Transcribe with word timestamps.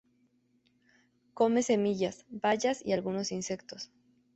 Come 1.35 1.61
semillas, 1.61 2.25
bayas 2.29 2.83
y 2.83 2.93
algunos 2.93 3.31
insectos. 3.31 3.91